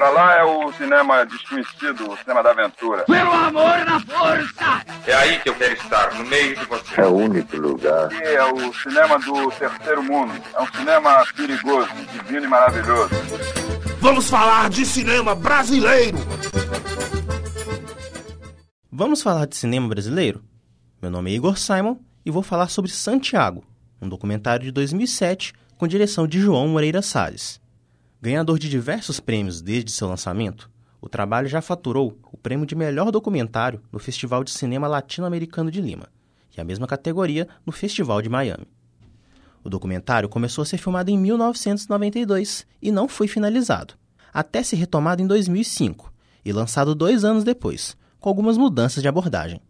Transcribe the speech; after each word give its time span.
Pra 0.00 0.08
lá 0.08 0.34
é 0.34 0.42
o 0.42 0.72
cinema 0.72 1.26
desconhecido, 1.26 2.10
o 2.10 2.16
cinema 2.16 2.42
da 2.42 2.52
aventura. 2.52 3.04
Pelo 3.04 3.32
amor 3.32 3.84
da 3.84 4.00
força! 4.00 4.82
É 5.06 5.12
aí 5.12 5.38
que 5.40 5.50
eu 5.50 5.54
quero 5.54 5.74
estar, 5.74 6.14
no 6.14 6.24
meio 6.24 6.56
de 6.56 6.64
você. 6.64 7.02
É 7.02 7.06
o 7.06 7.14
único 7.14 7.58
lugar. 7.58 8.06
Aqui 8.06 8.16
é 8.16 8.42
o 8.50 8.72
cinema 8.72 9.18
do 9.18 9.50
terceiro 9.50 10.02
mundo. 10.02 10.32
É 10.54 10.62
um 10.62 10.66
cinema 10.72 11.22
perigoso, 11.36 11.90
divino 12.14 12.46
e 12.46 12.48
maravilhoso. 12.48 13.10
Vamos 14.00 14.30
falar 14.30 14.70
de 14.70 14.86
cinema 14.86 15.34
brasileiro! 15.34 16.16
Vamos 18.90 19.20
falar 19.20 19.46
de 19.46 19.54
cinema 19.54 19.86
brasileiro? 19.86 20.42
Meu 21.02 21.10
nome 21.10 21.30
é 21.30 21.34
Igor 21.34 21.58
Simon 21.58 21.98
e 22.24 22.30
vou 22.30 22.42
falar 22.42 22.68
sobre 22.68 22.90
Santiago, 22.90 23.62
um 24.00 24.08
documentário 24.08 24.64
de 24.64 24.72
2007 24.72 25.52
com 25.76 25.86
direção 25.86 26.26
de 26.26 26.40
João 26.40 26.68
Moreira 26.68 27.02
Salles. 27.02 27.60
Ganhador 28.22 28.58
de 28.58 28.68
diversos 28.68 29.18
prêmios 29.18 29.62
desde 29.62 29.90
seu 29.90 30.06
lançamento, 30.06 30.70
o 31.00 31.08
trabalho 31.08 31.48
já 31.48 31.62
faturou 31.62 32.18
o 32.30 32.36
prêmio 32.36 32.66
de 32.66 32.74
melhor 32.74 33.10
documentário 33.10 33.80
no 33.90 33.98
Festival 33.98 34.44
de 34.44 34.50
Cinema 34.50 34.86
Latino-Americano 34.86 35.70
de 35.70 35.80
Lima 35.80 36.06
e 36.54 36.60
a 36.60 36.64
mesma 36.64 36.86
categoria 36.86 37.48
no 37.64 37.72
Festival 37.72 38.20
de 38.20 38.28
Miami. 38.28 38.68
O 39.64 39.70
documentário 39.70 40.28
começou 40.28 40.60
a 40.60 40.66
ser 40.66 40.76
filmado 40.76 41.10
em 41.10 41.16
1992 41.16 42.66
e 42.82 42.92
não 42.92 43.08
foi 43.08 43.26
finalizado, 43.26 43.94
até 44.34 44.62
ser 44.62 44.76
retomado 44.76 45.22
em 45.22 45.26
2005 45.26 46.12
e 46.44 46.52
lançado 46.52 46.94
dois 46.94 47.24
anos 47.24 47.42
depois, 47.42 47.96
com 48.18 48.28
algumas 48.28 48.58
mudanças 48.58 49.02
de 49.02 49.08
abordagem. 49.08 49.62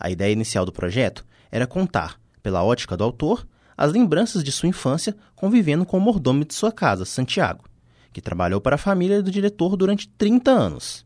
A 0.00 0.10
ideia 0.10 0.32
inicial 0.32 0.66
do 0.66 0.72
projeto 0.72 1.24
era 1.48 1.64
contar, 1.64 2.20
pela 2.42 2.64
ótica 2.64 2.96
do 2.96 3.04
autor, 3.04 3.46
as 3.76 3.92
lembranças 3.92 4.42
de 4.42 4.50
sua 4.50 4.68
infância 4.68 5.14
convivendo 5.36 5.86
com 5.86 5.96
o 5.96 6.00
mordomo 6.00 6.44
de 6.44 6.54
sua 6.54 6.72
casa, 6.72 7.04
Santiago, 7.04 7.64
que 8.14 8.22
trabalhou 8.22 8.60
para 8.60 8.76
a 8.76 8.78
família 8.78 9.20
do 9.20 9.30
diretor 9.30 9.76
durante 9.76 10.08
30 10.08 10.48
anos. 10.48 11.04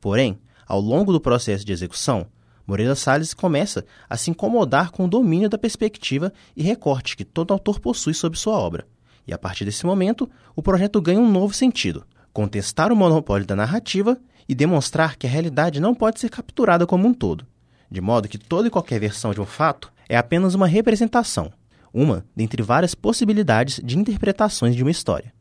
Porém, 0.00 0.40
ao 0.66 0.80
longo 0.80 1.12
do 1.12 1.20
processo 1.20 1.64
de 1.64 1.72
execução, 1.72 2.26
Moreira 2.66 2.96
Salles 2.96 3.32
começa 3.32 3.86
a 4.08 4.16
se 4.16 4.30
incomodar 4.30 4.90
com 4.90 5.04
o 5.04 5.08
domínio 5.08 5.48
da 5.48 5.56
perspectiva 5.56 6.32
e 6.56 6.62
recorte 6.62 7.16
que 7.16 7.24
todo 7.24 7.52
autor 7.52 7.78
possui 7.78 8.14
sobre 8.14 8.38
sua 8.38 8.58
obra. 8.58 8.86
E 9.26 9.32
a 9.32 9.38
partir 9.38 9.64
desse 9.64 9.86
momento, 9.86 10.28
o 10.56 10.62
projeto 10.62 11.00
ganha 11.00 11.20
um 11.20 11.30
novo 11.30 11.54
sentido: 11.54 12.04
contestar 12.32 12.92
o 12.92 12.96
monopólio 12.96 13.46
da 13.46 13.54
narrativa 13.54 14.18
e 14.48 14.54
demonstrar 14.54 15.16
que 15.16 15.28
a 15.28 15.30
realidade 15.30 15.80
não 15.80 15.94
pode 15.94 16.18
ser 16.18 16.30
capturada 16.30 16.84
como 16.84 17.06
um 17.06 17.14
todo, 17.14 17.46
de 17.88 18.00
modo 18.00 18.28
que 18.28 18.38
toda 18.38 18.66
e 18.66 18.70
qualquer 18.70 18.98
versão 18.98 19.32
de 19.32 19.40
um 19.40 19.46
fato 19.46 19.92
é 20.08 20.16
apenas 20.16 20.54
uma 20.54 20.66
representação, 20.66 21.52
uma 21.94 22.24
dentre 22.34 22.60
várias 22.60 22.94
possibilidades 22.94 23.80
de 23.84 23.96
interpretações 23.96 24.74
de 24.74 24.82
uma 24.82 24.90
história. 24.90 25.32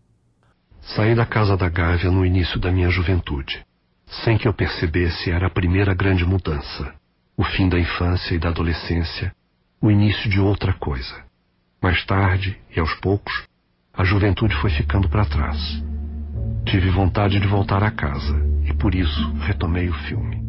Saí 0.96 1.14
da 1.14 1.26
casa 1.26 1.56
da 1.56 1.70
Gávea 1.70 2.10
no 2.10 2.26
início 2.26 2.60
da 2.60 2.72
minha 2.72 2.90
juventude. 2.90 3.64
Sem 4.24 4.40
que 4.40 4.48
eu 4.48 4.54
percebesse, 4.54 5.30
era 5.30 5.46
a 5.46 5.50
primeira 5.50 5.94
grande 5.94 6.26
mudança. 6.26 6.94
O 7.38 7.44
fim 7.44 7.70
da 7.70 7.80
infância 7.80 8.34
e 8.34 8.40
da 8.40 8.50
adolescência, 8.50 9.32
o 9.80 9.92
início 9.92 10.28
de 10.30 10.40
outra 10.40 10.74
coisa. 10.74 11.24
Mais 11.80 12.04
tarde, 12.06 12.60
e 12.76 12.80
aos 12.80 12.94
poucos, 12.96 13.46
a 13.94 14.04
juventude 14.04 14.56
foi 14.56 14.72
ficando 14.72 15.08
para 15.08 15.26
trás. 15.26 15.60
Tive 16.66 16.90
vontade 16.90 17.40
de 17.40 17.48
voltar 17.48 17.84
a 17.84 17.92
casa 17.92 18.36
e 18.66 18.74
por 18.74 18.96
isso 18.96 19.32
retomei 19.42 19.90
o 19.90 19.94
filme. 20.08 20.44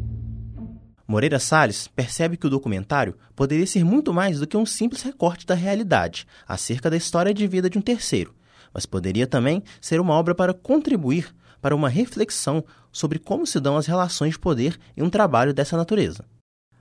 Moreira 1.06 1.38
Salles 1.38 1.86
percebe 1.86 2.36
que 2.38 2.47
o 2.47 2.50
documentário 2.50 3.14
poderia 3.36 3.66
ser 3.66 3.84
muito 3.84 4.12
mais 4.12 4.41
do 4.41 4.47
que 4.47 4.56
um 4.56 4.64
simples 4.64 5.02
recorte 5.02 5.44
da 5.44 5.54
realidade 5.54 6.27
acerca 6.48 6.88
da 6.88 6.97
história 6.97 7.34
de 7.34 7.47
vida 7.47 7.69
de 7.69 7.78
um 7.78 7.82
terceiro, 7.82 8.32
mas 8.72 8.86
poderia 8.86 9.26
também 9.26 9.62
ser 9.80 10.00
uma 10.00 10.14
obra 10.14 10.34
para 10.34 10.54
contribuir 10.54 11.34
para 11.60 11.74
uma 11.74 11.88
reflexão 11.88 12.64
sobre 12.90 13.18
como 13.18 13.46
se 13.46 13.60
dão 13.60 13.76
as 13.76 13.86
relações 13.86 14.32
de 14.32 14.38
poder 14.38 14.78
em 14.96 15.02
um 15.02 15.10
trabalho 15.10 15.52
dessa 15.52 15.76
natureza. 15.76 16.24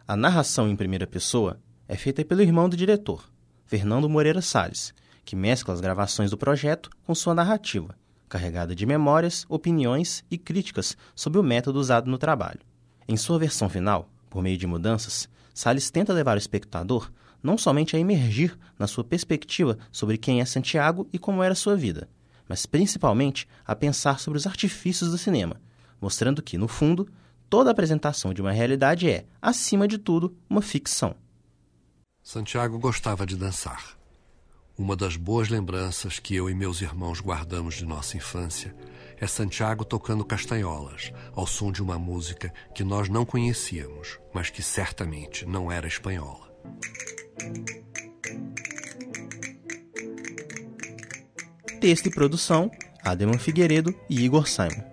A 0.08 0.16
narração 0.16 0.70
em 0.70 0.76
primeira 0.76 1.06
pessoa 1.06 1.60
é 1.88 1.96
feita 1.96 2.24
pelo 2.24 2.42
irmão 2.42 2.70
do 2.70 2.78
diretor, 2.78 3.30
Fernando 3.66 4.10
Moreira 4.10 4.42
Salles, 4.42 4.94
que 5.24 5.36
mescla 5.36 5.74
as 5.74 5.82
gravações 5.82 6.32
do 6.32 6.38
projeto 6.38 6.90
com 7.06 7.14
sua 7.14 7.36
narrativa, 7.36 7.96
carregada 8.28 8.76
de 8.76 8.86
memórias, 8.86 9.46
opiniões 9.50 10.24
e 10.32 10.38
críticas 10.38 10.98
sobre 11.14 11.40
o 11.40 11.44
método 11.44 11.80
usado 11.80 12.10
no 12.10 12.18
trabalho. 12.18 12.62
Em 13.08 13.18
sua 13.18 13.38
versão 13.38 13.70
final, 13.70 14.10
por 14.30 14.42
meio 14.42 14.58
de 14.58 14.66
mudanças, 14.66 15.28
Salles 15.54 15.92
tenta 15.92 16.14
levar 16.14 16.36
o 16.36 16.40
espectador 16.40 17.12
não 17.42 17.58
somente 17.58 17.96
a 17.96 18.00
emergir 18.00 18.58
na 18.78 18.88
sua 18.88 19.04
perspectiva 19.04 19.78
sobre 19.92 20.18
quem 20.18 20.42
é 20.42 20.46
Santiago 20.46 21.08
e 21.12 21.20
como 21.20 21.44
era 21.44 21.56
sua 21.56 21.76
vida, 21.76 22.10
mas 22.48 22.66
principalmente 22.66 23.48
a 23.66 23.76
pensar 23.76 24.20
sobre 24.20 24.38
os 24.38 24.48
artifícios 24.48 25.12
do 25.12 25.18
cinema, 25.18 25.60
mostrando 26.02 26.42
que, 26.42 26.58
no 26.58 26.68
fundo, 26.68 27.08
toda 27.50 27.72
apresentação 27.72 28.34
de 28.34 28.42
uma 28.42 28.52
realidade 28.52 29.10
é, 29.10 29.26
acima 29.42 29.88
de 29.88 29.98
tudo, 29.98 30.36
uma 30.50 30.62
ficção. 30.62 31.16
Santiago 32.22 32.78
gostava 32.78 33.26
de 33.26 33.36
dançar. 33.36 33.98
Uma 34.78 34.96
das 34.96 35.18
boas 35.18 35.50
lembranças 35.50 36.20
que 36.20 36.36
eu 36.36 36.50
e 36.50 36.56
meus 36.56 36.80
irmãos 36.80 37.20
guardamos 37.20 37.76
de 37.76 37.86
nossa 37.86 38.16
infância 38.16 38.74
é 39.18 39.28
Santiago 39.28 39.84
tocando 39.84 40.24
castanholas, 40.24 41.12
ao 41.34 41.46
som 41.46 41.70
de 41.70 41.84
uma 41.84 42.00
música 42.00 42.54
que 42.74 42.84
nós 42.84 43.10
não 43.10 43.26
conhecíamos, 43.26 44.18
mas 44.34 44.50
que 44.50 44.62
certamente 44.62 45.46
não 45.46 45.70
era 45.70 45.88
espanhola. 45.88 46.50
Texto 51.80 52.08
e 52.08 52.12
produção: 52.12 52.70
Ademan 53.04 53.38
Figueiredo 53.38 53.96
e 54.10 54.24
Igor 54.24 54.48
Simon. 54.48 54.84